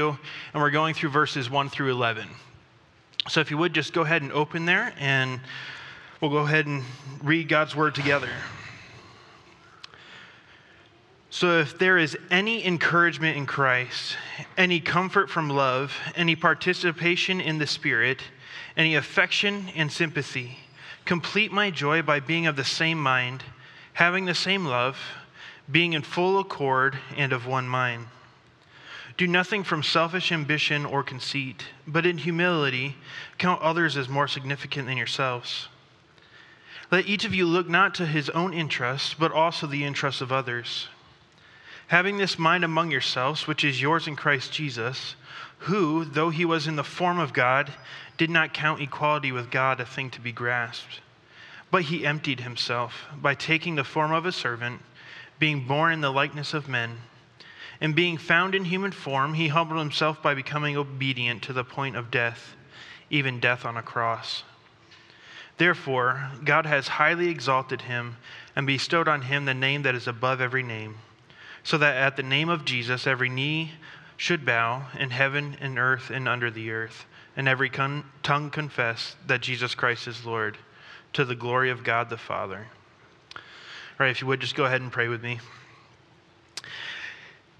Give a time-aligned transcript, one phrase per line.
[0.00, 0.16] and
[0.54, 2.28] we're going through verses 1 through 11.
[3.28, 5.40] So if you would just go ahead and open there, and
[6.20, 6.82] we'll go ahead and
[7.22, 8.30] read God's word together.
[11.30, 14.18] So, if there is any encouragement in Christ,
[14.58, 18.20] any comfort from love, any participation in the Spirit,
[18.76, 20.58] any affection and sympathy,
[21.06, 23.42] complete my joy by being of the same mind,
[23.94, 24.98] having the same love,
[25.70, 28.08] being in full accord and of one mind.
[29.16, 32.96] Do nothing from selfish ambition or conceit, but in humility
[33.38, 35.68] count others as more significant than yourselves.
[36.90, 40.32] Let each of you look not to his own interests, but also the interests of
[40.32, 40.88] others.
[41.88, 45.14] Having this mind among yourselves, which is yours in Christ Jesus,
[45.58, 47.72] who, though he was in the form of God,
[48.16, 51.00] did not count equality with God a thing to be grasped.
[51.70, 54.80] But he emptied himself by taking the form of a servant,
[55.38, 56.98] being born in the likeness of men
[57.82, 61.96] and being found in human form, he humbled himself by becoming obedient to the point
[61.96, 62.54] of death,
[63.10, 64.44] even death on a cross.
[65.58, 68.18] Therefore, God has highly exalted him
[68.54, 70.98] and bestowed on him the name that is above every name,
[71.64, 73.72] so that at the name of Jesus every knee
[74.16, 77.04] should bow in heaven and earth and under the earth,
[77.36, 80.56] and every con- tongue confess that Jesus Christ is Lord,
[81.14, 82.68] to the glory of God the Father.
[83.34, 83.40] All
[83.98, 85.40] right, if you would just go ahead and pray with me.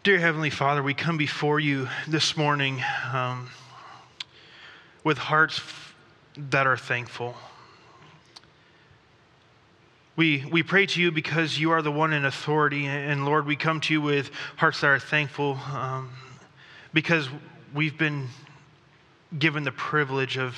[0.05, 3.49] Dear Heavenly Father, we come before you this morning um,
[5.05, 5.61] with hearts
[6.37, 7.37] that are thankful.
[10.17, 12.87] We, we pray to you because you are the one in authority.
[12.87, 16.11] And Lord, we come to you with hearts that are thankful um,
[16.93, 17.29] because
[17.73, 18.27] we've been
[19.39, 20.57] given the privilege of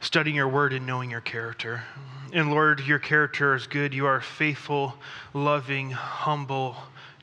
[0.00, 1.84] studying your word and knowing your character.
[2.32, 3.94] And Lord, your character is good.
[3.94, 4.94] You are faithful,
[5.32, 6.74] loving, humble,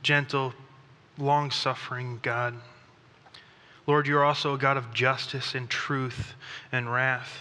[0.02, 0.54] gentle,
[1.18, 2.56] long suffering God.
[3.88, 6.34] Lord, you're also a God of justice and truth
[6.72, 7.38] and wrath.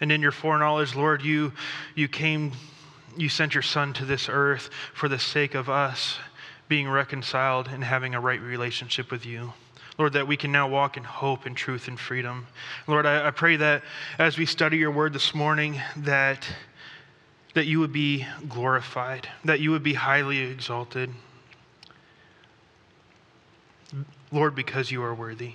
[0.00, 1.52] And in your foreknowledge, Lord, you,
[1.94, 2.52] you came,
[3.16, 6.18] you sent your Son to this earth for the sake of us
[6.68, 9.52] being reconciled and having a right relationship with you.
[9.98, 12.46] Lord, that we can now walk in hope and truth and freedom.
[12.88, 13.82] Lord, I, I pray that
[14.18, 16.48] as we study your word this morning, that,
[17.54, 21.10] that you would be glorified, that you would be highly exalted.
[24.32, 25.54] Lord, because you are worthy.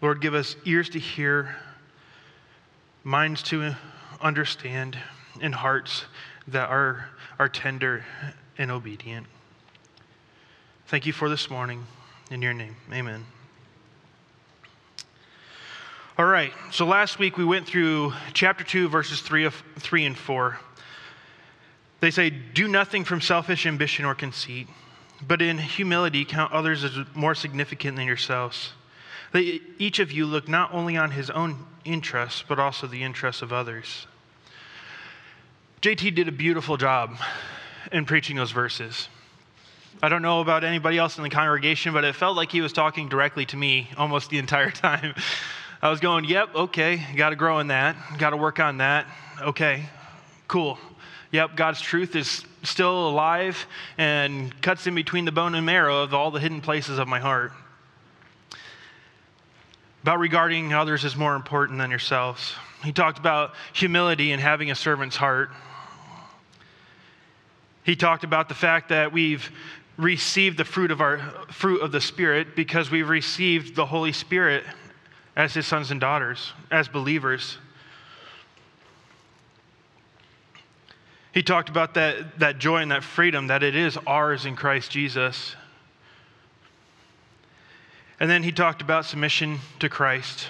[0.00, 1.56] Lord, give us ears to hear,
[3.02, 3.74] minds to
[4.20, 4.98] understand,
[5.40, 6.04] and hearts
[6.48, 8.04] that are, are tender
[8.58, 9.26] and obedient.
[10.86, 11.86] Thank you for this morning.
[12.30, 13.24] In your name, amen.
[16.16, 20.16] All right, so last week we went through chapter 2, verses 3, of, 3 and
[20.16, 20.58] 4.
[22.00, 24.68] They say, Do nothing from selfish ambition or conceit
[25.26, 28.72] but in humility count others as more significant than yourselves.
[29.32, 29.42] That
[29.78, 33.52] each of you look not only on his own interests, but also the interests of
[33.52, 34.06] others.
[35.82, 37.16] JT did a beautiful job
[37.92, 39.08] in preaching those verses.
[40.02, 42.72] I don't know about anybody else in the congregation, but it felt like he was
[42.72, 45.14] talking directly to me almost the entire time.
[45.82, 49.06] I was going, yep, okay, got to grow in that, got to work on that.
[49.40, 49.84] Okay,
[50.48, 50.78] cool.
[51.34, 53.66] Yep, God's truth is still alive
[53.98, 57.18] and cuts in between the bone and marrow of all the hidden places of my
[57.18, 57.50] heart.
[60.02, 62.54] About regarding others as more important than yourselves.
[62.84, 65.50] He talked about humility and having a servant's heart.
[67.82, 69.50] He talked about the fact that we've
[69.96, 71.18] received the fruit of our
[71.50, 74.62] fruit of the spirit because we've received the Holy Spirit
[75.34, 77.58] as his sons and daughters, as believers.
[81.34, 84.92] He talked about that, that joy and that freedom that it is ours in Christ
[84.92, 85.56] Jesus.
[88.20, 90.46] And then he talked about submission to Christ,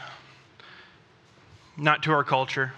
[1.78, 2.74] not to our culture.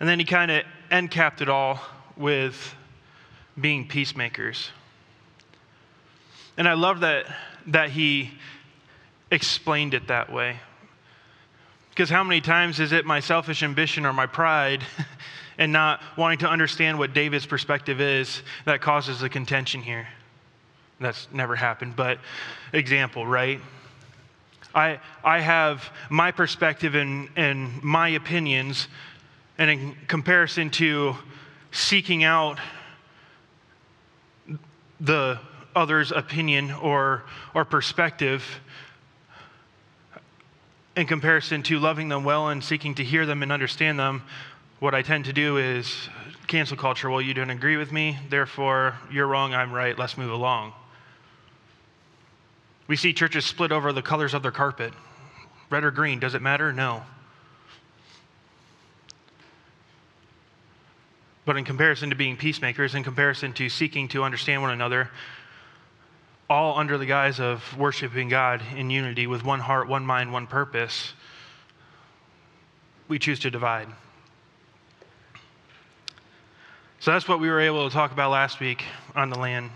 [0.00, 1.80] And then he kind of end capped it all
[2.16, 2.74] with
[3.60, 4.70] being peacemakers.
[6.56, 7.26] And I love that,
[7.68, 8.32] that he
[9.30, 10.58] explained it that way.
[11.92, 14.82] Because how many times is it my selfish ambition or my pride
[15.58, 20.08] and not wanting to understand what David's perspective is that causes the contention here?
[21.00, 22.18] That's never happened, but
[22.72, 23.60] example, right?
[24.74, 28.88] I, I have my perspective and, and my opinions,
[29.58, 31.14] and in comparison to
[31.72, 32.58] seeking out
[34.98, 35.38] the
[35.74, 37.24] other's opinion or,
[37.54, 38.44] or perspective,
[40.96, 44.22] in comparison to loving them well and seeking to hear them and understand them,
[44.78, 46.08] what I tend to do is
[46.46, 47.08] cancel culture.
[47.08, 50.72] Well, you don't agree with me, therefore you're wrong, I'm right, let's move along.
[52.88, 54.92] We see churches split over the colors of their carpet.
[55.70, 56.72] Red or green, does it matter?
[56.72, 57.04] No.
[61.44, 65.10] But in comparison to being peacemakers, in comparison to seeking to understand one another,
[66.52, 70.46] all under the guise of worshiping God in unity with one heart, one mind, one
[70.46, 71.14] purpose,
[73.08, 73.88] we choose to divide.
[77.00, 78.84] So that's what we were able to talk about last week
[79.16, 79.70] on the land.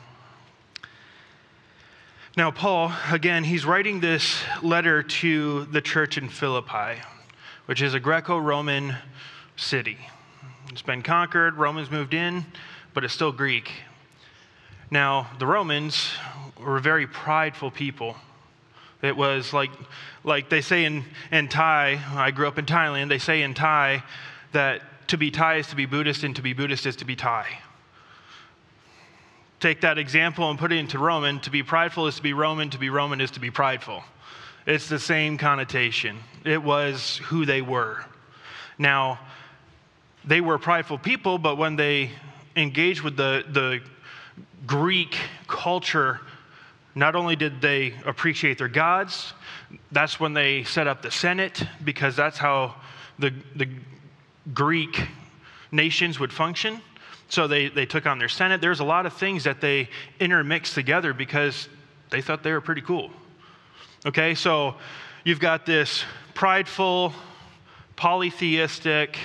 [2.36, 7.00] Now, Paul, again, he's writing this letter to the church in Philippi,
[7.64, 8.96] which is a Greco Roman
[9.56, 9.96] city.
[10.68, 12.44] It's been conquered, Romans moved in,
[12.92, 13.72] but it's still Greek.
[14.90, 16.10] Now, the Romans
[16.66, 18.16] were very prideful people.
[19.02, 19.70] It was like,
[20.24, 24.02] like they say in, in Thai, I grew up in Thailand, they say in Thai
[24.52, 27.14] that to be Thai is to be Buddhist, and to be Buddhist is to be
[27.14, 27.46] Thai.
[29.60, 31.40] Take that example and put it into Roman.
[31.40, 34.02] To be prideful is to be Roman, to be Roman is to be prideful.
[34.66, 36.18] It's the same connotation.
[36.44, 38.04] It was who they were.
[38.78, 39.20] Now,
[40.24, 42.10] they were prideful people, but when they
[42.56, 43.80] engaged with the, the
[44.66, 45.16] Greek
[45.46, 46.20] culture,
[46.96, 49.34] not only did they appreciate their gods,
[49.92, 52.74] that's when they set up the Senate, because that's how
[53.18, 53.68] the, the
[54.54, 55.06] Greek
[55.70, 56.80] nations would function.
[57.28, 58.62] So they, they took on their Senate.
[58.62, 59.90] There's a lot of things that they
[60.20, 61.68] intermixed together because
[62.08, 63.10] they thought they were pretty cool.
[64.06, 64.76] Okay, so
[65.22, 66.02] you've got this
[66.32, 67.12] prideful,
[67.96, 69.18] polytheistic,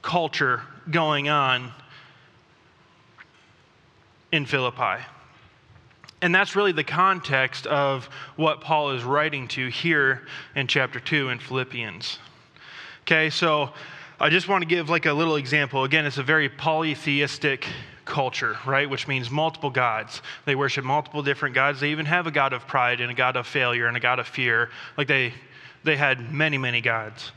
[0.00, 0.62] culture
[0.92, 1.72] going on
[4.30, 5.02] in Philippi.
[6.22, 10.22] And that's really the context of what Paul is writing to here
[10.54, 12.18] in chapter 2 in Philippians.
[13.02, 13.70] Okay, so
[14.18, 15.84] I just want to give like a little example.
[15.84, 17.66] Again, it's a very polytheistic
[18.06, 18.88] culture, right?
[18.88, 20.22] Which means multiple gods.
[20.46, 21.80] They worship multiple different gods.
[21.80, 24.18] They even have a god of pride and a god of failure and a god
[24.18, 24.70] of fear.
[24.96, 25.34] Like they
[25.84, 27.30] they had many, many gods.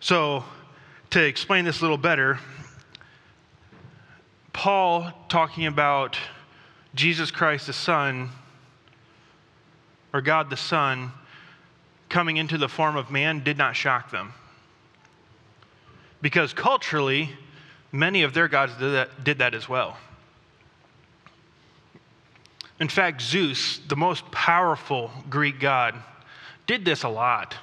[0.00, 0.44] So
[1.10, 2.38] to explain this a little better,
[4.52, 6.16] Paul talking about
[6.94, 8.30] Jesus Christ the Son,
[10.12, 11.12] or God the Son,
[12.08, 14.32] coming into the form of man did not shock them.
[16.22, 17.30] Because culturally,
[17.92, 19.96] many of their gods did that, did that as well.
[22.78, 25.94] In fact, Zeus, the most powerful Greek god,
[26.66, 27.56] did this a lot.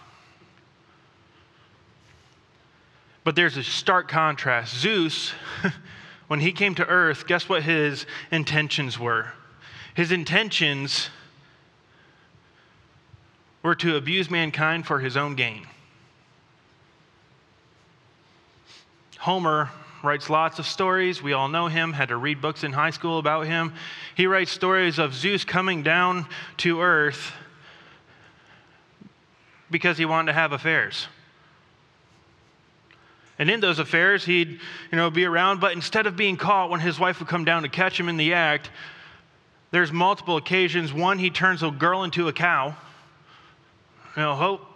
[3.23, 4.75] But there's a stark contrast.
[4.75, 5.31] Zeus,
[6.33, 9.27] when he came to earth, guess what his intentions were?
[9.93, 11.11] His intentions
[13.61, 15.67] were to abuse mankind for his own gain.
[19.19, 19.69] Homer
[20.01, 21.21] writes lots of stories.
[21.21, 23.71] We all know him, had to read books in high school about him.
[24.15, 26.25] He writes stories of Zeus coming down
[26.57, 27.31] to earth
[29.69, 31.05] because he wanted to have affairs.
[33.39, 34.59] And in those affairs, he'd
[34.91, 37.63] you know, be around, but instead of being caught when his wife would come down
[37.63, 38.69] to catch him in the act,
[39.71, 40.93] there's multiple occasions.
[40.93, 42.75] One, he turns a girl into a cow.
[44.15, 44.67] You know, oh,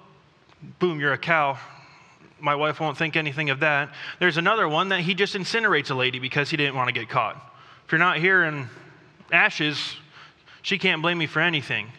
[0.80, 1.59] boom, you're a cow.
[2.39, 3.94] My wife won't think anything of that.
[4.19, 7.09] There's another one that he just incinerates a lady because he didn't want to get
[7.09, 7.36] caught.
[7.86, 8.68] If you're not here in
[9.31, 9.95] ashes,
[10.64, 11.92] she can't blame me for anything.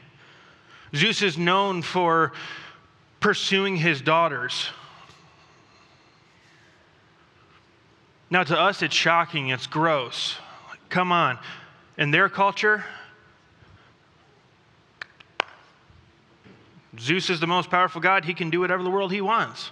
[0.95, 2.33] Zeus is known for
[3.21, 4.71] pursuing his daughters
[8.31, 10.37] Now, to us, it's shocking, it's gross.
[10.91, 11.39] Come on.
[11.97, 12.85] In their culture,
[16.99, 18.25] Zeus is the most powerful God.
[18.25, 19.71] He can do whatever the world he wants.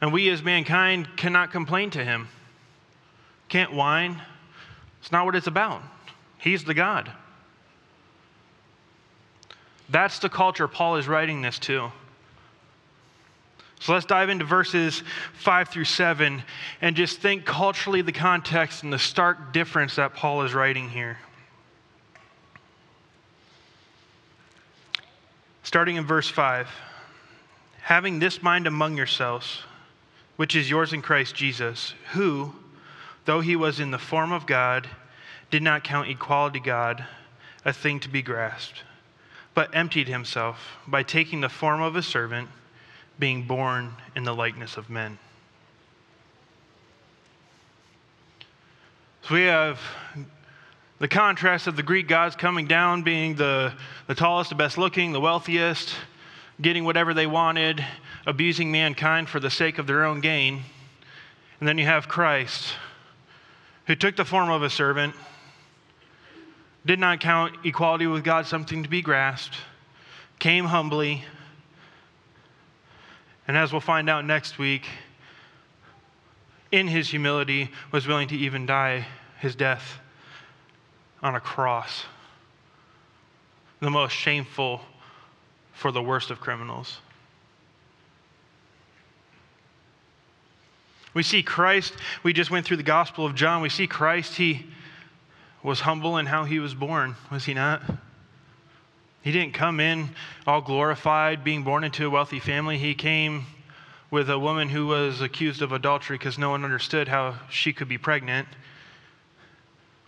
[0.00, 2.28] And we as mankind cannot complain to him,
[3.48, 4.20] can't whine.
[5.00, 5.82] It's not what it's about.
[6.38, 7.10] He's the God.
[9.88, 11.90] That's the culture Paul is writing this to.
[13.80, 15.02] So let's dive into verses
[15.34, 16.42] 5 through 7
[16.80, 21.18] and just think culturally the context and the stark difference that Paul is writing here.
[25.62, 26.68] Starting in verse 5
[27.82, 29.62] Having this mind among yourselves,
[30.36, 32.52] which is yours in Christ Jesus, who,
[33.24, 34.88] though he was in the form of God,
[35.50, 37.06] did not count equality God
[37.64, 38.82] a thing to be grasped,
[39.54, 42.48] but emptied himself by taking the form of a servant
[43.18, 45.18] being born in the likeness of men.
[49.22, 49.80] So we have
[51.00, 53.72] the contrast of the Greek gods coming down, being the,
[54.06, 55.94] the tallest, the best looking, the wealthiest,
[56.60, 57.84] getting whatever they wanted,
[58.26, 60.62] abusing mankind for the sake of their own gain.
[61.60, 62.72] And then you have Christ,
[63.86, 65.14] who took the form of a servant,
[66.86, 69.56] did not count equality with God something to be grasped,
[70.38, 71.24] came humbly,
[73.48, 74.86] and as we'll find out next week,
[76.70, 79.06] in his humility was willing to even die
[79.40, 79.98] his death
[81.22, 82.04] on a cross.
[83.80, 84.82] The most shameful
[85.72, 86.98] for the worst of criminals.
[91.14, 93.62] We see Christ, we just went through the Gospel of John.
[93.62, 94.66] We see Christ, he
[95.62, 97.82] was humble in how he was born, was he not?
[99.22, 100.10] He didn't come in
[100.46, 102.78] all glorified, being born into a wealthy family.
[102.78, 103.46] He came
[104.10, 107.88] with a woman who was accused of adultery because no one understood how she could
[107.88, 108.48] be pregnant.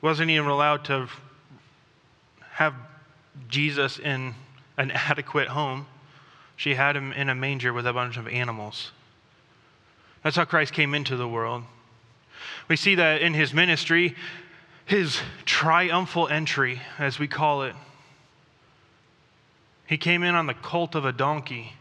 [0.01, 1.09] Wasn't even allowed to
[2.53, 2.75] have
[3.49, 4.35] Jesus in
[4.79, 5.87] an adequate home.
[6.57, 8.93] She had him in a manger with a bunch of animals.
[10.23, 11.65] That's how Christ came into the world.
[12.69, 14.15] We see that in his ministry,
[14.85, 17.75] his triumphal entry, as we call it.
[19.91, 21.73] He came in on the colt of a donkey,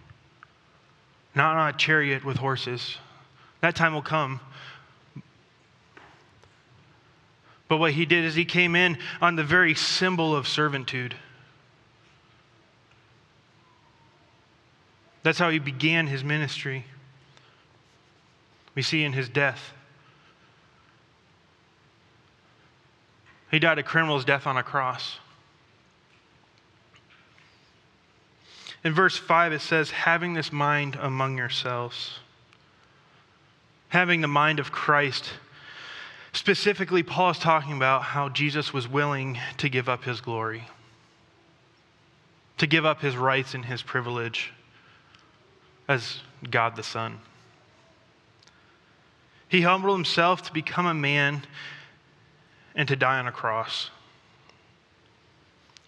[1.35, 2.97] not on a chariot with horses.
[3.61, 4.39] That time will come.
[7.67, 11.13] But what he did is he came in on the very symbol of servitude.
[15.21, 16.85] That's how he began his ministry.
[18.73, 19.71] We see in his death.
[23.51, 25.19] He died a criminal's death on a cross.
[28.83, 32.19] In verse 5, it says, having this mind among yourselves.
[33.89, 35.31] Having the mind of Christ.
[36.31, 40.63] Specifically, Paul is talking about how Jesus was willing to give up his glory,
[42.57, 44.53] to give up his rights and his privilege
[45.87, 46.19] as
[46.49, 47.19] God the Son.
[49.49, 51.41] He humbled himself to become a man
[52.75, 53.89] and to die on a cross.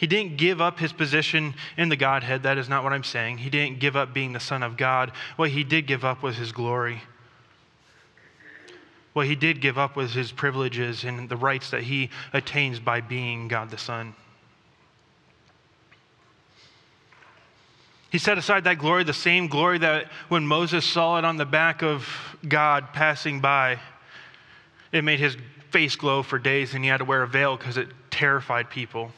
[0.01, 2.41] He didn't give up his position in the Godhead.
[2.41, 3.37] That is not what I'm saying.
[3.37, 5.11] He didn't give up being the Son of God.
[5.35, 7.03] What he did give up was his glory.
[9.13, 13.01] What he did give up was his privileges and the rights that he attains by
[13.01, 14.15] being God the Son.
[18.09, 21.45] He set aside that glory, the same glory that when Moses saw it on the
[21.45, 22.07] back of
[22.47, 23.77] God passing by,
[24.91, 25.37] it made his
[25.69, 29.11] face glow for days and he had to wear a veil because it terrified people.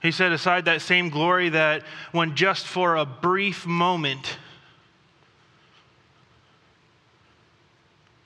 [0.00, 4.38] He set aside that same glory that when just for a brief moment,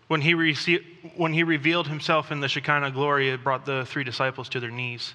[0.07, 0.85] when he, received,
[1.17, 4.71] when he revealed himself in the Shekinah glory, it brought the three disciples to their
[4.71, 5.15] knees.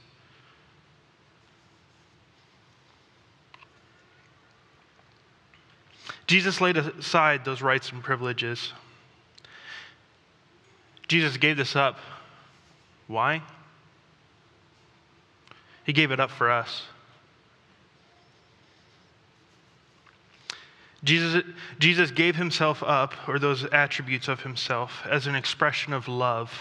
[6.28, 8.74] Jesus laid aside those rights and privileges.
[11.08, 11.98] Jesus gave this up.
[13.08, 13.42] Why?
[15.90, 16.84] He gave it up for us.
[21.04, 21.44] Jesus,
[21.80, 26.54] Jesus gave himself up, or those attributes of himself, as an expression of love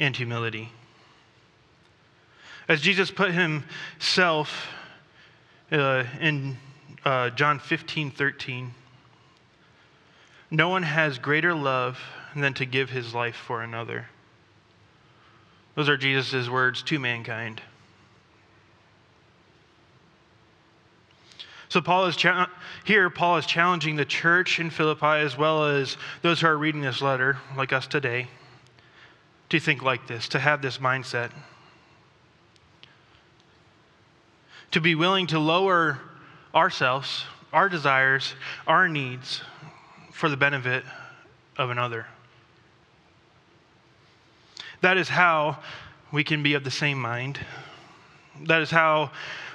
[0.00, 0.70] and humility.
[2.68, 4.66] As Jesus put himself
[5.70, 6.56] uh, in
[7.04, 8.74] uh, John 15, 13.
[10.50, 12.00] No one has greater love
[12.34, 14.08] than to give his life for another.
[15.76, 17.60] Those are Jesus' words to mankind.
[21.68, 22.50] So Paul is cha-
[22.84, 23.10] here.
[23.10, 27.02] Paul is challenging the church in Philippi as well as those who are reading this
[27.02, 28.28] letter, like us today,
[29.50, 31.30] to think like this, to have this mindset,
[34.70, 35.98] to be willing to lower
[36.54, 38.34] ourselves, our desires,
[38.66, 39.42] our needs
[40.12, 40.84] for the benefit
[41.58, 42.06] of another.
[44.80, 45.58] That is how
[46.12, 47.38] we can be of the same mind.
[48.46, 49.10] That is how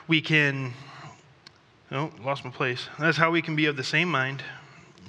[0.08, 0.74] we can.
[1.92, 2.88] Oh, lost my place.
[2.98, 4.44] That's how we can be of the same mind,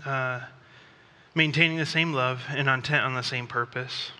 [0.04, 0.40] uh,
[1.34, 4.10] maintaining the same love and intent on the same purpose.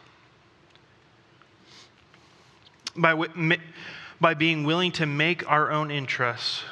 [2.96, 3.14] By,
[4.20, 6.62] by being willing to make our own interests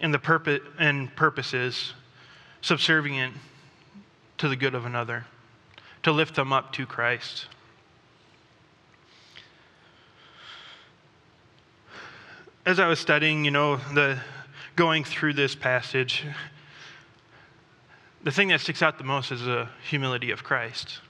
[0.00, 1.94] and the purpose and purposes
[2.60, 3.34] subservient
[4.38, 5.24] to the good of another,
[6.02, 7.46] to lift them up to Christ.
[12.66, 14.20] As I was studying, you know, the
[14.76, 16.24] going through this passage,
[18.22, 21.00] the thing that sticks out the most is the humility of Christ.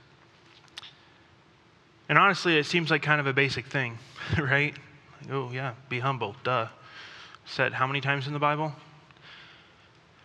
[2.09, 3.99] And honestly, it seems like kind of a basic thing,
[4.39, 4.75] right?
[5.31, 6.69] oh, yeah, be humble, duh
[7.51, 8.73] said how many times in the Bible?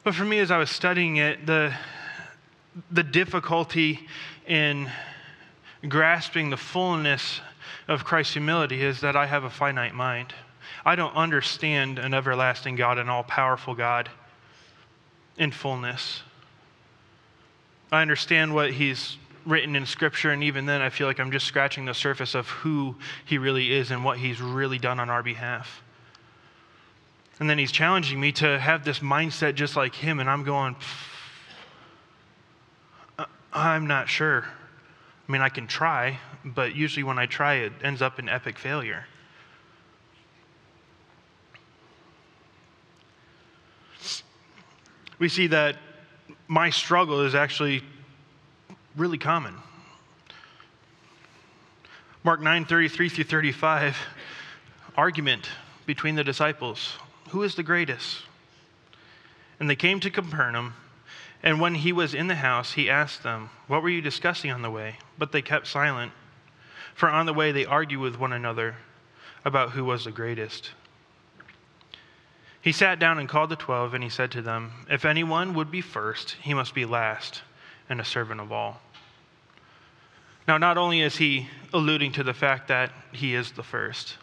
[0.04, 1.74] But for me, as I was studying it, the,
[2.92, 4.08] the difficulty
[4.48, 4.90] in
[5.88, 7.42] grasping the fullness
[7.88, 10.34] of Christ's humility is that I have a finite mind.
[10.86, 14.10] I don't understand an everlasting God, an all powerful God
[15.38, 16.22] in fullness.
[17.92, 21.46] I understand what He's written in Scripture, and even then, I feel like I'm just
[21.46, 22.96] scratching the surface of who
[23.26, 25.84] He really is and what He's really done on our behalf.
[27.40, 30.76] And then He's challenging me to have this mindset just like Him, and I'm going,
[33.20, 34.46] uh, I'm not sure.
[35.28, 38.58] I mean, I can try, but usually when I try, it ends up in epic
[38.58, 39.06] failure.
[45.18, 45.78] We see that
[46.48, 47.84] my struggle is actually
[48.96, 49.56] really common.
[52.24, 53.98] Mark 9 33 through 35,
[54.98, 55.50] argument
[55.86, 56.98] between the disciples.
[57.30, 58.24] Who is the greatest?
[59.60, 60.74] And they came to Capernaum.
[61.44, 64.64] And when he was in the house, he asked them, What were you discussing on
[64.64, 64.98] the way?
[65.18, 66.12] But they kept silent.
[66.96, 68.76] For on the way they argued with one another
[69.44, 70.72] about who was the greatest.
[72.66, 75.70] He sat down and called the twelve, and he said to them, If anyone would
[75.70, 77.44] be first, he must be last
[77.88, 78.82] and a servant of all.
[80.48, 84.18] Now, not only is he alluding to the fact that he is the first,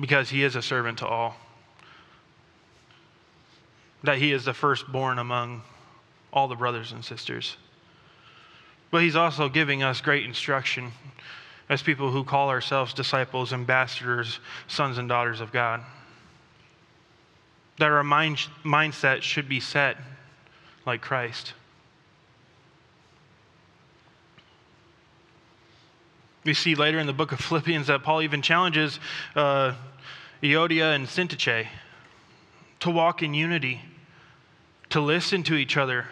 [0.00, 1.36] because he is a servant to all,
[4.02, 5.62] that he is the firstborn among
[6.32, 7.56] all the brothers and sisters.
[8.90, 10.90] But he's also giving us great instruction
[11.68, 15.82] as people who call ourselves disciples, ambassadors, sons and daughters of God.
[17.78, 19.96] That our mind, mindset should be set
[20.86, 21.52] like Christ.
[26.44, 28.98] We see later in the book of Philippians that Paul even challenges
[29.36, 29.74] uh,
[30.42, 31.66] Euodia and Syntyche
[32.80, 33.82] to walk in unity,
[34.90, 36.06] to listen to each other,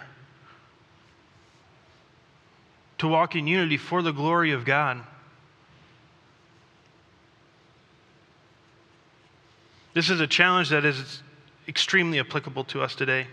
[2.99, 5.03] to walk in unity for the glory of God.
[9.96, 11.22] This is a challenge that is
[11.66, 13.28] extremely applicable to us today.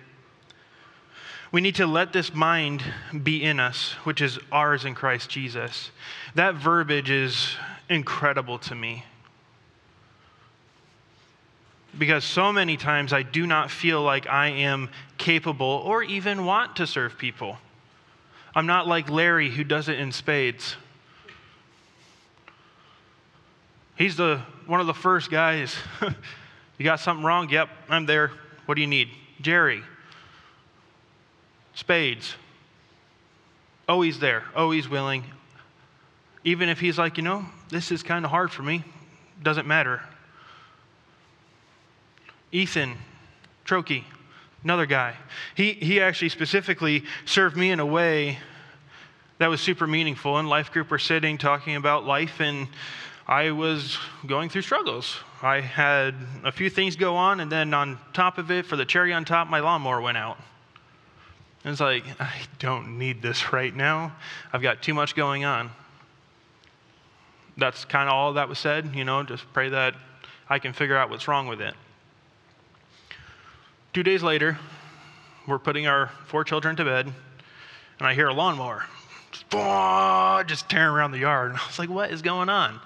[1.52, 2.82] We need to let this mind
[3.22, 5.92] be in us, which is ours in Christ Jesus.
[6.36, 7.58] That verbiage is
[7.90, 9.04] incredible to me.
[11.98, 16.78] Because so many times I do not feel like I am capable or even want
[16.78, 17.58] to serve people.
[18.56, 20.78] I'm not like Larry who does it in spades.
[23.98, 25.76] He's the one of the first guys
[26.78, 27.50] You got something wrong?
[27.50, 28.32] Yep, I'm there.
[28.66, 29.10] What do you need?
[29.42, 29.84] Jerry.
[31.76, 32.36] Spades.
[33.88, 34.44] Oh, he's there.
[34.56, 35.24] Oh, he's willing.
[36.44, 38.84] Even if he's like, you know, this is kind of hard for me,
[39.42, 40.02] doesn't matter.
[42.52, 42.96] Ethan,
[43.66, 44.04] Trokey,
[44.64, 45.16] another guy.
[45.56, 48.38] He, he actually specifically served me in a way
[49.40, 50.38] that was super meaningful.
[50.40, 52.68] In life group, we're sitting talking about life, and
[53.28, 55.18] I was going through struggles.
[55.42, 58.86] I had a few things go on, and then on top of it, for the
[58.86, 60.38] cherry on top, my lawnmower went out.
[61.64, 64.14] And it's like, I don't need this right now.
[64.52, 65.72] I've got too much going on.
[67.56, 69.96] That's kind of all that was said, you know, just pray that
[70.50, 71.76] I can figure out what's wrong with it.
[73.94, 74.58] Two days later,
[75.48, 78.84] we're putting our four children to bed, and I hear a lawnmower
[80.48, 81.52] just tearing around the yard.
[81.52, 82.80] And I was like, what is going on?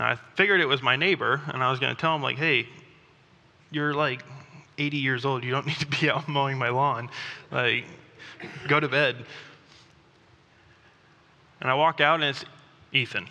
[0.00, 2.38] Now, I figured it was my neighbor, and I was going to tell him, like,
[2.38, 2.66] hey,
[3.70, 4.24] you're like
[4.78, 5.44] 80 years old.
[5.44, 7.10] You don't need to be out mowing my lawn.
[7.50, 7.84] Like,
[8.66, 9.16] go to bed.
[11.60, 12.44] And I walk out, and it's
[12.92, 13.28] Ethan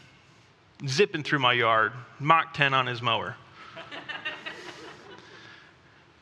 [0.88, 3.36] zipping through my yard, Mach 10 on his mower.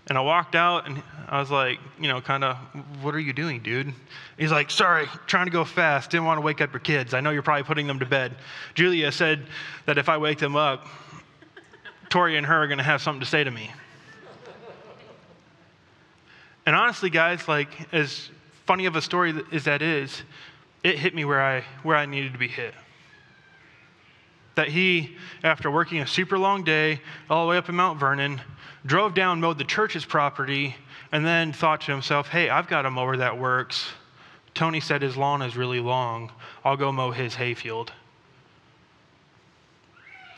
[0.10, 2.56] And I walked out and I was like, you know, kind of,
[3.02, 3.94] what are you doing, dude?
[4.38, 6.12] He's like, sorry, trying to go fast.
[6.12, 7.14] Didn't want to wake up your kids.
[7.14, 8.36] I know you're probably putting them to bed.
[8.74, 9.46] Julia said
[9.86, 10.88] that if I wake them up,
[12.10, 13.70] Tori and her are going to have something to say to me.
[16.66, 18.30] And honestly, guys, like, as
[18.66, 20.22] funny of a story as that is,
[20.84, 22.74] it hit me where I, where I needed to be hit.
[24.56, 28.42] That he, after working a super long day all the way up in Mount Vernon,
[28.86, 30.76] drove down, mowed the church's property,
[31.12, 33.88] and then thought to himself, hey, I've got a mower that works.
[34.54, 36.32] Tony said his lawn is really long.
[36.66, 37.92] I'll go mow his hayfield.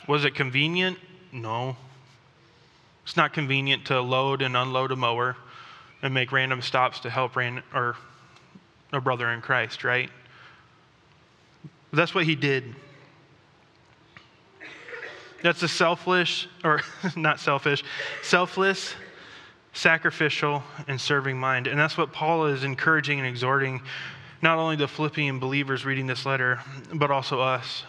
[0.06, 0.98] Was it convenient?
[1.32, 1.76] No.
[3.04, 5.36] It's not convenient to load and unload a mower
[6.02, 7.96] and make random stops to help ran, or
[8.92, 10.10] a brother in Christ, right?
[11.92, 12.74] That's what he did.
[15.42, 16.82] That's a selfless, or
[17.16, 17.82] not selfish,
[18.22, 18.94] selfless,
[19.72, 21.66] sacrificial, and serving mind.
[21.66, 23.80] And that's what Paul is encouraging and exhorting
[24.42, 26.60] not only the Philippian believers reading this letter,
[26.94, 27.84] but also us.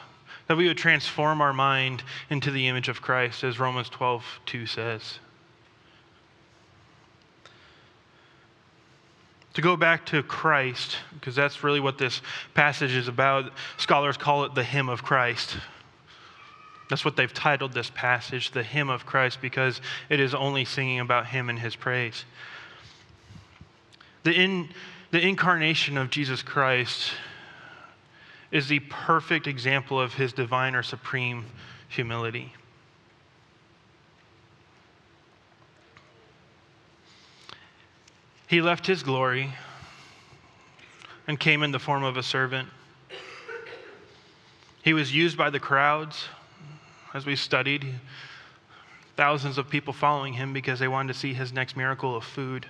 [0.47, 4.65] That we would transform our mind into the image of Christ, as Romans 12, 2
[4.65, 5.19] says.
[9.53, 12.21] To go back to Christ, because that's really what this
[12.53, 15.57] passage is about, scholars call it the hymn of Christ.
[16.91, 20.99] That's what they've titled this passage, the hymn of Christ, because it is only singing
[20.99, 22.25] about him and his praise.
[24.23, 24.67] The, in,
[25.09, 27.13] the incarnation of Jesus Christ
[28.51, 31.45] is the perfect example of his divine or supreme
[31.87, 32.51] humility.
[38.47, 39.53] He left his glory
[41.25, 42.67] and came in the form of a servant.
[44.83, 46.27] He was used by the crowds
[47.13, 47.85] as we studied.
[49.17, 52.65] Thousands of people following him because they wanted to see his next miracle of food.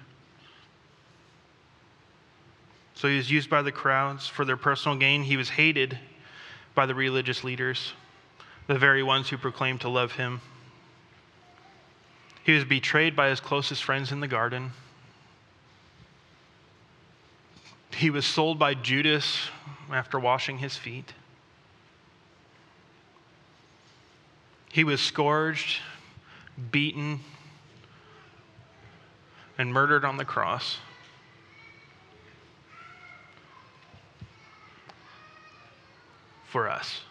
[2.96, 5.24] So he was used by the crowds for their personal gain.
[5.24, 5.98] He was hated
[6.76, 7.94] by the religious leaders,
[8.68, 10.42] the very ones who proclaimed to love him.
[12.44, 14.72] He was betrayed by his closest friends in the garden.
[17.96, 19.50] He was sold by Judas
[19.92, 21.14] after washing his feet.
[24.72, 25.80] He was scourged,
[26.72, 27.20] beaten,
[29.58, 30.78] and murdered on the cross.
[36.46, 37.02] For us.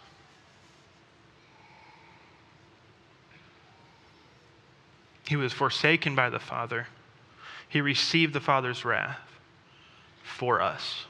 [5.27, 6.89] He was forsaken by the Father.
[7.69, 9.21] He received the Father's wrath
[10.25, 11.05] for us.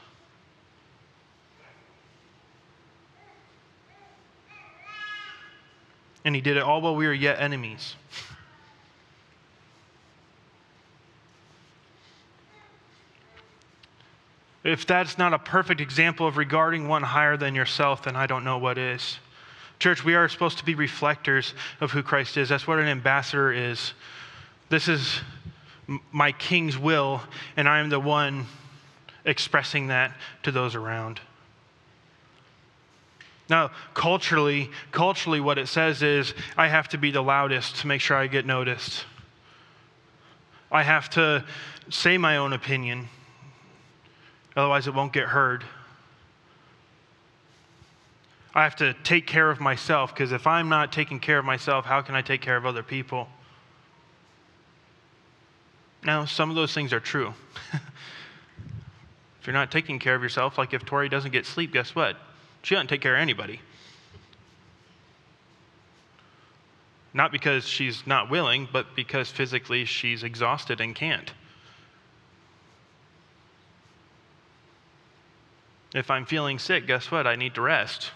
[6.23, 7.95] And he did it all while we were yet enemies.
[14.63, 18.43] If that's not a perfect example of regarding one higher than yourself, then I don't
[18.43, 19.17] know what is.
[19.79, 22.49] Church, we are supposed to be reflectors of who Christ is.
[22.49, 23.93] That's what an ambassador is.
[24.69, 25.19] This is
[26.11, 27.21] my king's will,
[27.57, 28.45] and I am the one
[29.25, 31.19] expressing that to those around.
[33.51, 37.99] Now, culturally, culturally, what it says is I have to be the loudest to make
[37.99, 39.03] sure I get noticed.
[40.71, 41.43] I have to
[41.89, 43.09] say my own opinion,
[44.55, 45.65] otherwise, it won't get heard.
[48.55, 51.83] I have to take care of myself because if I'm not taking care of myself,
[51.83, 53.27] how can I take care of other people?
[56.05, 57.33] Now, some of those things are true.
[59.41, 62.15] if you're not taking care of yourself, like if Tori doesn't get sleep, guess what?
[62.61, 63.61] She doesn't take care of anybody.
[67.13, 71.31] Not because she's not willing, but because physically she's exhausted and can't.
[75.93, 77.27] If I'm feeling sick, guess what?
[77.27, 78.11] I need to rest.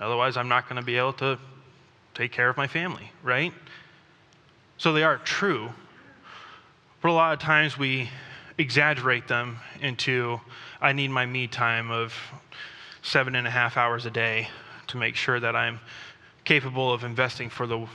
[0.00, 1.38] Otherwise, I'm not going to be able to
[2.14, 3.52] take care of my family, right?
[4.76, 5.70] So they are true.
[7.00, 8.10] But a lot of times we
[8.58, 10.40] exaggerate them into
[10.80, 12.12] I need my me time of
[13.02, 14.48] seven and a half hours a day
[14.86, 15.80] to make sure that I'm
[16.44, 17.86] capable of investing for the,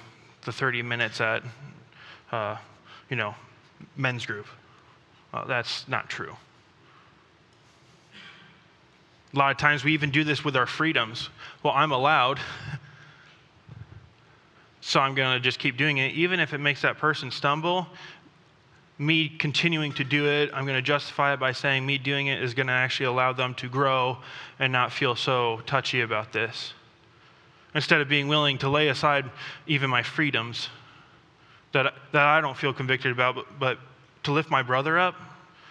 [0.43, 1.43] the 30 minutes at,
[2.31, 2.57] uh,
[3.09, 3.33] you know,
[3.95, 4.47] men's group.
[5.33, 6.35] Uh, that's not true.
[9.33, 11.29] A lot of times we even do this with our freedoms.
[11.63, 12.39] Well, I'm allowed,
[14.81, 16.13] so I'm going to just keep doing it.
[16.13, 17.87] Even if it makes that person stumble,
[18.99, 22.41] me continuing to do it, I'm going to justify it by saying me doing it
[22.41, 24.17] is going to actually allow them to grow
[24.59, 26.73] and not feel so touchy about this.
[27.75, 29.25] Instead of being willing to lay aside
[29.67, 30.69] even my freedoms
[31.73, 33.79] that, that I don't feel convicted about, but, but
[34.23, 35.15] to lift my brother up,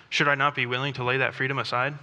[0.09, 1.95] should I not be willing to lay that freedom aside?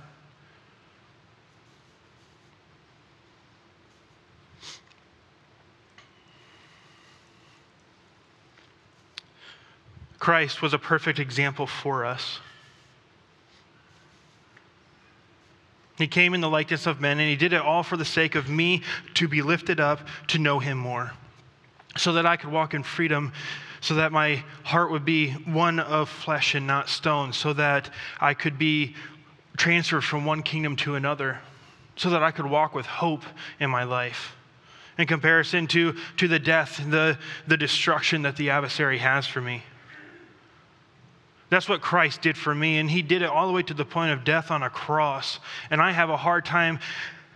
[10.23, 12.39] Christ was a perfect example for us.
[15.97, 18.35] He came in the likeness of men, and he did it all for the sake
[18.35, 18.83] of me
[19.15, 21.11] to be lifted up to know him more,
[21.97, 23.33] so that I could walk in freedom,
[23.81, 27.89] so that my heart would be one of flesh and not stone, so that
[28.21, 28.95] I could be
[29.57, 31.39] transferred from one kingdom to another,
[31.97, 33.23] so that I could walk with hope
[33.59, 34.37] in my life.
[34.97, 39.63] In comparison to, to the death, the, the destruction that the adversary has for me.
[41.53, 43.85] That's what Christ did for me, and He did it all the way to the
[43.85, 45.39] point of death on a cross.
[45.69, 46.79] And I have a hard time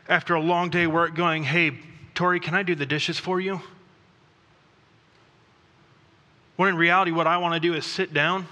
[0.10, 1.77] after a long day work going, Hey,
[2.15, 3.62] Tori, can I do the dishes for you?
[6.56, 8.47] When in reality, what I want to do is sit down.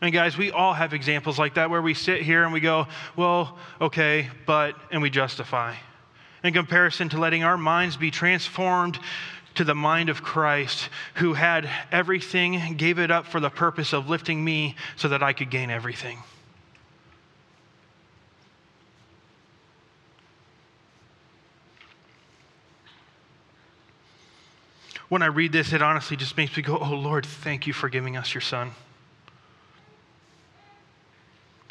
[0.00, 2.86] And guys, we all have examples like that where we sit here and we go,
[3.16, 5.74] well, okay, but, and we justify.
[6.44, 9.00] In comparison to letting our minds be transformed
[9.54, 14.08] to the mind of Christ, who had everything, gave it up for the purpose of
[14.08, 16.18] lifting me so that I could gain everything.
[25.12, 27.90] when I read this, it honestly just makes me go, Oh Lord, thank you for
[27.90, 28.70] giving us your Son.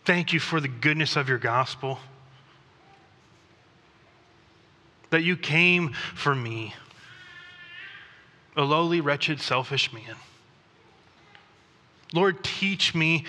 [0.05, 1.97] Thank you for the goodness of your gospel.
[5.09, 6.75] That you came for me,
[8.55, 10.15] a lowly, wretched, selfish man.
[12.13, 13.25] Lord, teach me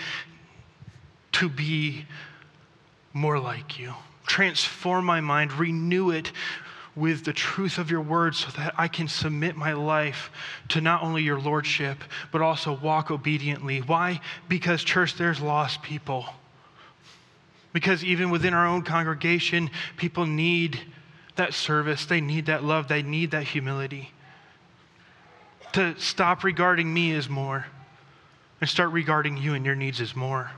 [1.33, 2.05] to be
[3.13, 3.93] more like you.
[4.25, 6.31] Transform my mind, renew it
[6.95, 10.29] with the truth of your word so that I can submit my life
[10.69, 13.79] to not only your lordship, but also walk obediently.
[13.79, 14.21] Why?
[14.47, 16.25] Because, church, there's lost people.
[17.71, 20.79] Because even within our own congregation, people need
[21.35, 24.12] that service, they need that love, they need that humility.
[25.73, 27.65] To stop regarding me as more
[28.61, 30.51] and start regarding you and your needs as more.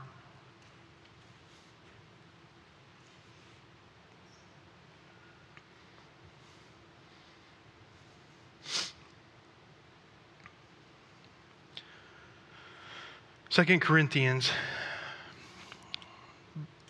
[13.48, 14.50] Second Corinthians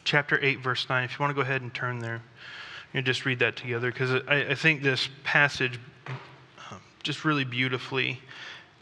[0.02, 1.04] chapter 8, verse 9.
[1.04, 2.22] If you want to go ahead and turn there,
[2.92, 5.78] you just read that together because I, I, think this passage
[7.06, 8.18] just really beautifully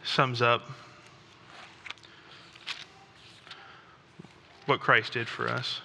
[0.02, 0.62] sums up
[4.64, 5.82] what Christ did for us.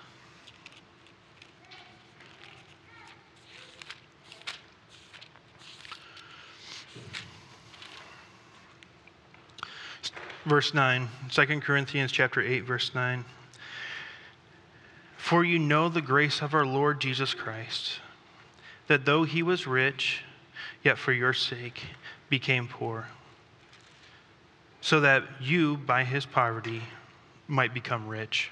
[10.45, 13.23] verse 9 2 corinthians chapter 8 verse 9
[15.17, 17.99] for you know the grace of our lord jesus christ
[18.87, 20.23] that though he was rich
[20.81, 21.83] yet for your sake
[22.29, 23.07] became poor
[24.81, 26.81] so that you by his poverty
[27.47, 28.51] might become rich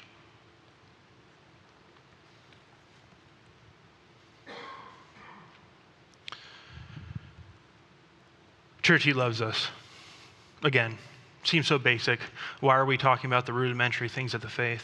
[8.82, 9.68] church he loves us
[10.64, 10.98] again
[11.48, 12.20] seems so basic.
[12.60, 14.84] Why are we talking about the rudimentary things of the faith?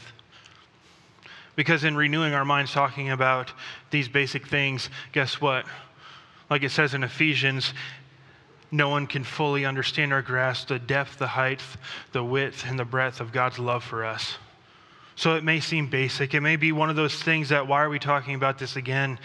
[1.55, 3.51] Because in renewing our minds, talking about
[3.91, 5.65] these basic things, guess what?
[6.49, 7.73] Like it says in Ephesians,
[8.73, 11.61] no one can fully understand or grasp the depth, the height,
[12.11, 14.37] the width, and the breadth of God's love for us.
[15.15, 16.33] So it may seem basic.
[16.33, 19.19] It may be one of those things that, why are we talking about this again?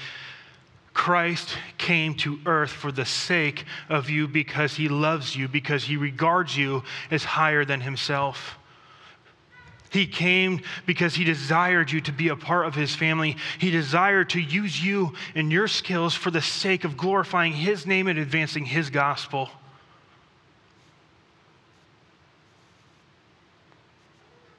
[0.93, 5.97] Christ came to earth for the sake of you because he loves you, because he
[5.97, 8.59] regards you as higher than himself.
[9.91, 13.37] He came because he desired you to be a part of his family.
[13.59, 18.07] He desired to use you and your skills for the sake of glorifying his name
[18.07, 19.51] and advancing his gospel.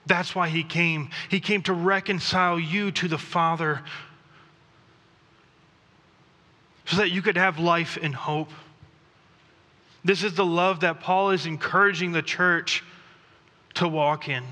[0.07, 1.11] That's why he came.
[1.29, 3.83] He came to reconcile you to the Father
[6.85, 8.49] so that you could have life and hope.
[10.03, 12.83] This is the love that Paul is encouraging the church
[13.75, 14.43] to walk in.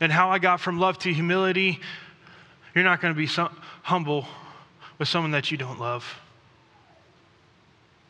[0.00, 1.80] And how I got from love to humility,
[2.74, 3.50] you're not going to be so
[3.82, 4.26] humble
[4.98, 6.18] with someone that you don't love.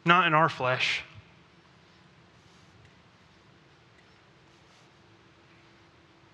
[0.04, 1.02] Not in our flesh.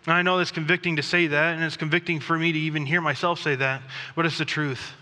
[0.06, 3.00] I know it's convicting to say that, and it's convicting for me to even hear
[3.00, 3.80] myself say that,
[4.14, 4.92] but it's the truth.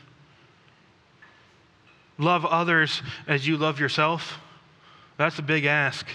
[2.19, 4.39] Love others as you love yourself.
[5.17, 6.07] That's a big ask.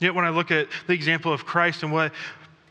[0.00, 2.12] Yet, when I look at the example of Christ and what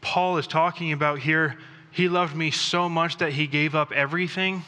[0.01, 1.57] Paul is talking about here,
[1.91, 4.63] he loved me so much that he gave up everything.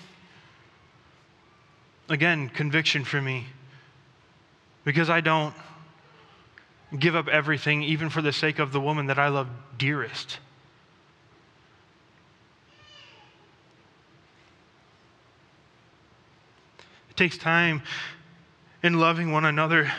[2.09, 3.45] Again, conviction for me.
[4.83, 5.53] Because I don't
[6.97, 10.39] give up everything, even for the sake of the woman that I love dearest.
[17.09, 17.83] It takes time
[18.81, 19.91] in loving one another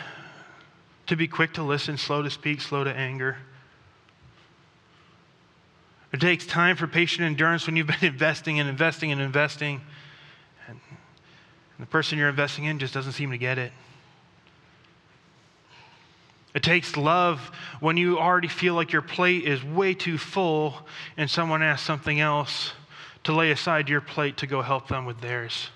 [1.11, 3.35] to be quick to listen, slow to speak, slow to anger.
[6.13, 9.81] It takes time for patient endurance when you've been investing and investing and investing.
[10.69, 10.79] And
[11.79, 13.73] the person you're investing in just doesn't seem to get it.
[16.55, 21.29] It takes love when you already feel like your plate is way too full and
[21.29, 22.71] someone asks something else
[23.25, 25.71] to lay aside your plate to go help them with theirs.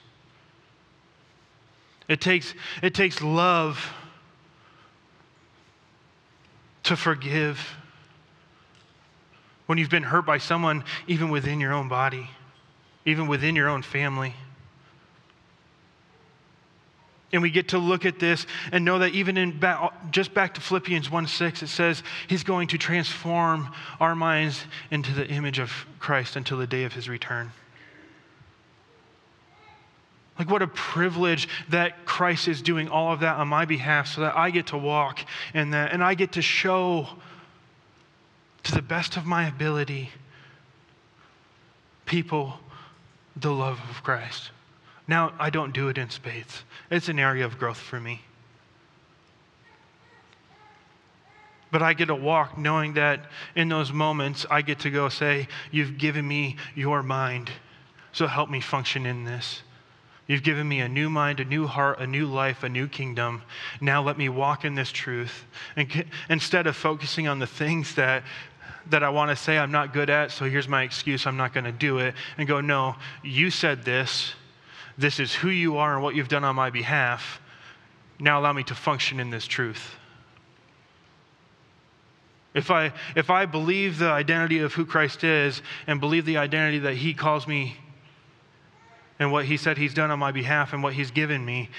[2.08, 3.93] It takes, it takes love
[6.86, 7.76] to forgive
[9.65, 12.30] when you've been hurt by someone, even within your own body,
[13.06, 14.34] even within your own family.
[17.34, 20.54] And we get to look at this and know that even in back, just back
[20.54, 25.60] to Philippians 1 6, it says he's going to transform our minds into the image
[25.60, 27.52] of Christ until the day of his return.
[30.38, 34.21] Like, what a privilege that Christ is doing all of that on my behalf so
[34.21, 35.19] that I get to walk
[35.54, 37.08] in that and I get to show
[38.63, 40.10] to the best of my ability
[42.06, 42.60] people
[43.36, 44.52] the love of Christ.
[45.08, 48.21] Now, I don't do it in spades, it's an area of growth for me.
[51.71, 55.48] But I get to walk knowing that in those moments, I get to go say,
[55.71, 57.52] You've given me your mind,
[58.13, 59.62] so help me function in this.
[60.28, 63.44] You've given me a new mind, a new heart, a new life, a new kingdom.
[63.80, 65.46] Now let me walk in this truth.
[65.76, 68.24] And instead of focusing on the things that,
[68.90, 71.54] that I want to say I'm not good at, so here's my excuse, I'm not
[71.54, 74.34] going to do it, and go, no, you said this.
[74.98, 77.40] This is who you are and what you've done on my behalf.
[78.20, 79.96] Now allow me to function in this truth.
[82.56, 86.80] If I, if I believe the identity of who Christ is and believe the identity
[86.80, 87.76] that he calls me
[89.19, 91.69] and what he said he's done on my behalf and what he's given me,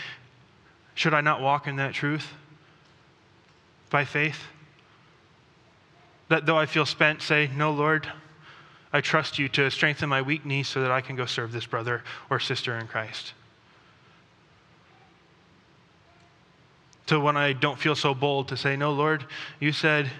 [0.94, 2.33] should I not walk in that truth
[3.90, 4.42] by faith?
[6.29, 8.11] That though I feel spent, say, No, Lord,
[8.92, 11.66] I trust you to strengthen my weak knees so that I can go serve this
[11.66, 13.35] brother or sister in Christ.
[17.07, 19.25] To when I don't feel so bold to say, No, Lord,
[19.61, 20.11] you said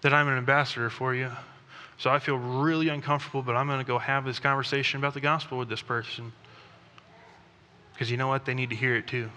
[0.00, 1.30] that I'm an ambassador for you.
[2.04, 5.22] So I feel really uncomfortable, but I'm going to go have this conversation about the
[5.22, 6.34] gospel with this person.
[7.94, 8.44] Because you know what?
[8.44, 9.30] They need to hear it too.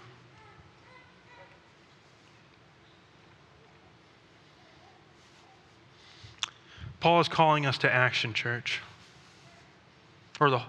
[7.00, 8.82] Paul is calling us to action, church.
[10.38, 10.60] Or the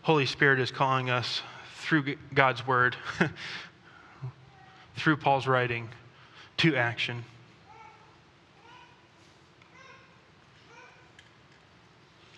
[0.00, 1.42] Holy Spirit is calling us
[1.76, 2.96] through God's word,
[4.96, 5.90] through Paul's writing,
[6.56, 7.22] to action.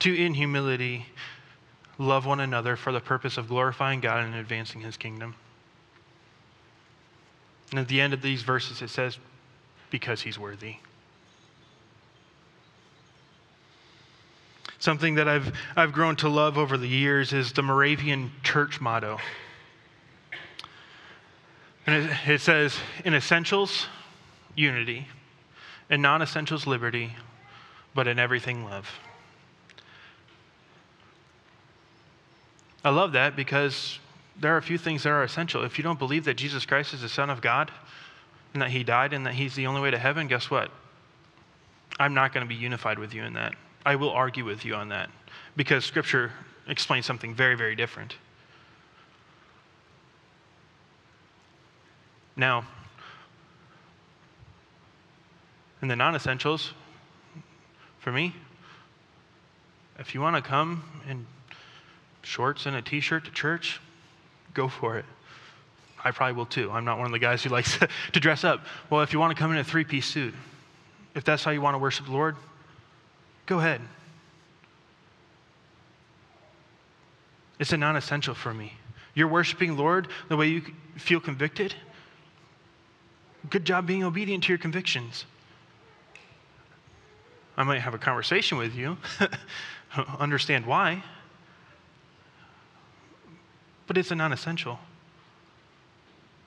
[0.04, 1.06] To, in humility,
[1.96, 5.34] love one another for the purpose of glorifying God and advancing his kingdom.
[7.70, 9.16] And at the end of these verses, it says,
[9.88, 10.76] because he's worthy.
[14.78, 19.16] Something that I've, I've grown to love over the years is the Moravian church motto.
[21.86, 23.86] And it, it says, in essentials,
[24.54, 25.08] unity,
[25.88, 27.16] in non essentials, liberty,
[27.94, 28.86] but in everything, love.
[32.84, 33.98] I love that because
[34.38, 35.64] there are a few things that are essential.
[35.64, 37.70] If you don't believe that Jesus Christ is the Son of God
[38.52, 40.70] and that He died and that He's the only way to heaven, guess what?
[41.98, 43.54] I'm not going to be unified with you in that.
[43.86, 45.08] I will argue with you on that
[45.56, 46.32] because Scripture
[46.68, 48.16] explains something very, very different.
[52.36, 52.66] Now,
[55.80, 56.72] in the non essentials,
[57.98, 58.34] for me,
[59.98, 61.26] if you want to come in
[62.24, 63.80] shorts and a t shirt to church,
[64.52, 65.04] go for it.
[66.02, 66.70] I probably will too.
[66.70, 67.78] I'm not one of the guys who likes
[68.12, 68.64] to dress up.
[68.90, 70.34] Well, if you want to come in a three piece suit,
[71.14, 72.36] if that's how you want to worship the Lord,
[73.46, 73.80] Go ahead.
[77.58, 78.72] It's a non essential for me.
[79.14, 80.62] You're worshiping Lord the way you
[80.96, 81.74] feel convicted.
[83.50, 85.26] Good job being obedient to your convictions.
[87.56, 88.96] I might have a conversation with you,
[90.18, 91.04] understand why,
[93.86, 94.78] but it's a non essential.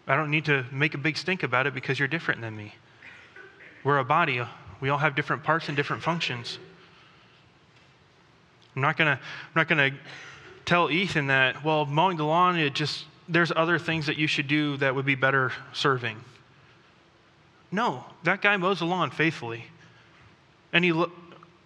[0.08, 2.73] I don't need to make a big stink about it because you're different than me.
[3.84, 4.41] We're a body,
[4.80, 6.60] we all have different parts and different functions.
[8.76, 9.91] I'm not gonna, I'm not gonna
[10.65, 14.48] tell Ethan that, well, mowing the lawn, it just, there's other things that you should
[14.48, 16.17] do that would be better serving.
[17.71, 19.65] No, that guy mows the lawn faithfully.
[20.71, 21.06] And he,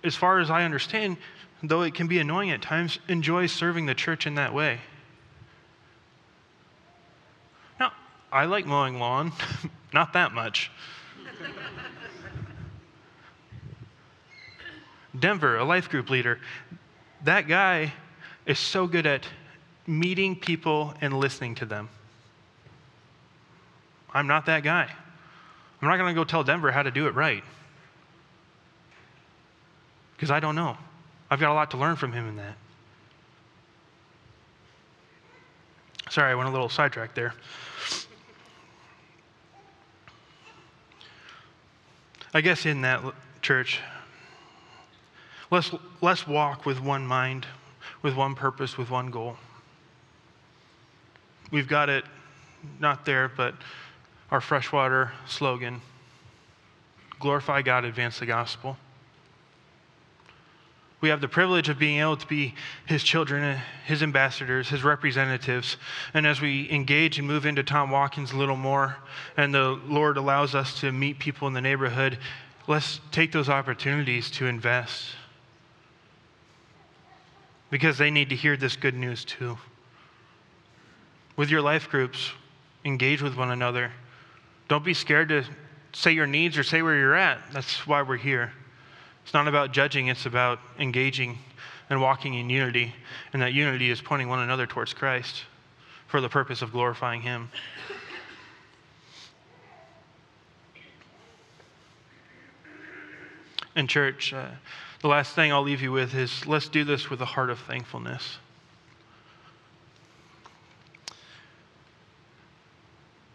[0.03, 1.17] as far as I understand,
[1.61, 4.80] though it can be annoying at times, enjoys serving the church in that way.
[7.80, 7.91] Now,
[8.32, 9.34] I like mowing lawn,
[9.93, 10.71] not that much.
[15.17, 16.39] Denver, a life group leader,
[17.25, 17.93] that guy
[18.45, 19.27] is so good at
[19.86, 21.89] meeting people and listening to them.
[24.13, 24.89] I'm not that guy.
[25.82, 27.43] I'm not going to go tell Denver how to do it right
[30.21, 30.77] because I don't know.
[31.32, 32.55] I've got a lot to learn from him in that.
[36.11, 37.34] Sorry, I went a little sidetracked there.
[42.34, 43.01] I guess in that
[43.41, 43.79] church,
[45.49, 45.71] let's,
[46.01, 47.45] let's walk with one mind,
[48.01, 49.36] with one purpose, with one goal.
[51.51, 52.05] We've got it
[52.79, 53.55] not there, but
[54.29, 55.82] our freshwater slogan
[57.19, 58.77] glorify God, advance the gospel.
[61.02, 62.54] We have the privilege of being able to be
[62.86, 65.78] his children, his ambassadors, his representatives.
[66.14, 68.97] And as we engage and move into Tom Watkins a little more,
[69.36, 72.20] and the Lord allows us to meet people in the neighborhood,
[72.68, 75.08] let's take those opportunities to invest.
[77.72, 79.58] Because they need to hear this good news too.
[81.36, 82.32] With your life groups,
[82.86, 83.91] engage with one another.
[84.68, 85.45] Don't be scared to
[85.93, 87.39] say your needs or say where you're at.
[87.52, 88.54] That's why we're here.
[89.24, 91.38] It's not about judging, it's about engaging
[91.89, 92.93] and walking in unity.
[93.34, 95.43] And that unity is pointing one another towards Christ
[96.07, 97.49] for the purpose of glorifying Him.
[103.76, 104.47] And, church, uh,
[105.01, 107.59] the last thing I'll leave you with is let's do this with a heart of
[107.59, 108.38] thankfulness.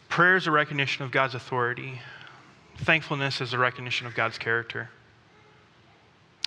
[0.08, 2.00] Prayer is a recognition of God's authority.
[2.78, 4.90] Thankfulness is a recognition of God's character.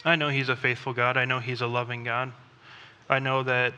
[0.05, 1.17] I know He's a faithful God.
[1.17, 2.31] I know He's a loving God.
[3.09, 3.73] I know that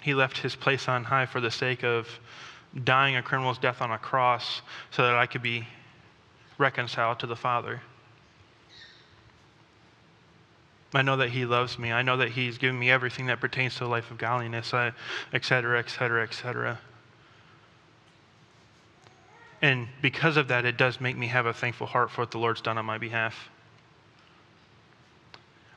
[0.00, 2.08] He left His place on high for the sake of
[2.84, 5.66] dying a criminal's death on a cross so that I could be
[6.58, 7.80] reconciled to the Father.
[10.94, 11.92] I know that He loves me.
[11.92, 14.92] I know that He's given me everything that pertains to a life of godliness, uh,
[15.32, 16.78] et cetera, et cetera, et cetera.
[19.60, 22.38] And because of that, it does make me have a thankful heart for what the
[22.38, 23.50] Lord's done on my behalf.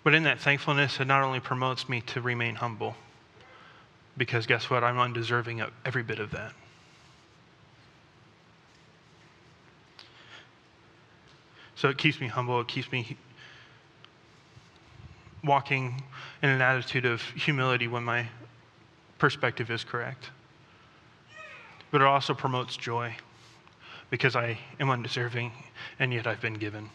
[0.10, 2.96] But in that thankfulness, it not only promotes me to remain humble,
[4.18, 4.84] because guess what?
[4.84, 6.54] I'm undeserving of every bit of that.
[11.76, 13.18] So it keeps me humble, it keeps me
[15.44, 16.02] walking
[16.42, 18.30] in an attitude of humility when my
[19.20, 20.32] perspective is correct.
[21.92, 23.16] But it also promotes joy
[24.10, 25.52] because I am undeserving
[26.00, 26.90] and yet I've been given.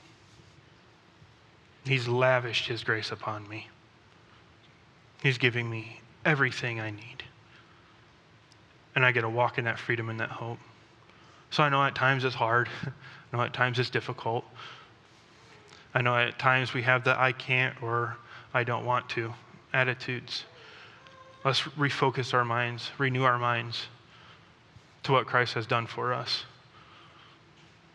[1.85, 3.69] He's lavished His grace upon me.
[5.23, 7.23] He's giving me everything I need.
[8.95, 10.59] And I get to walk in that freedom and that hope.
[11.51, 12.69] So I know at times it's hard.
[12.87, 14.45] I know at times it's difficult.
[15.95, 18.17] I know at times we have the I can't or
[18.53, 19.33] I don't want to
[19.73, 20.45] attitudes.
[21.45, 23.87] Let's refocus our minds, renew our minds
[25.03, 26.45] to what Christ has done for us.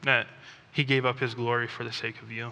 [0.04, 0.28] That
[0.72, 2.52] he gave up his glory for the sake of you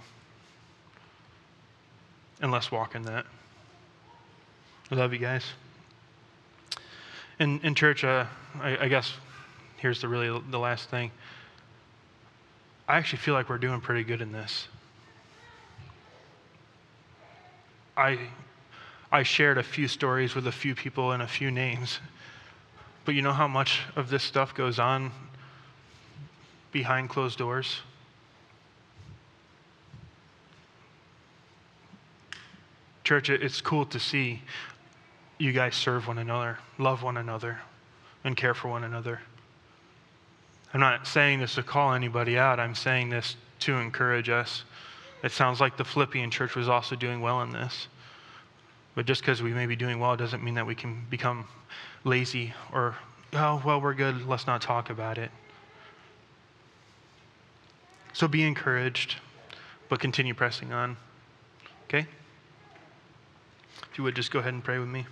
[2.42, 3.26] and let's walk in that.
[4.92, 5.44] I love you guys.
[7.40, 8.26] In, in church, uh,
[8.62, 9.14] I, I guess
[9.78, 11.12] here's the really the last thing.
[12.88, 14.68] I actually feel like we're doing pretty good in this.
[17.98, 18.20] I,
[19.12, 22.00] I shared a few stories with a few people and a few names,
[23.06, 25.12] but you know how much of this stuff goes on
[26.72, 27.82] behind closed doors?
[33.08, 34.42] Church, it's cool to see
[35.38, 37.58] you guys serve one another, love one another,
[38.26, 39.22] and care for one another.
[40.74, 44.66] I'm not saying this to call anybody out, I'm saying this to encourage us.
[45.24, 47.88] It sounds like the Philippian church was also doing well in this.
[48.94, 51.46] But just because we may be doing well doesn't mean that we can become
[52.04, 52.98] lazy or,
[53.32, 55.32] oh, well, we're good, let's not talk about it.
[58.12, 59.16] So be encouraged,
[59.88, 60.98] but continue pressing on.
[61.86, 62.06] Okay?
[63.92, 65.06] If you would just go ahead and pray with me.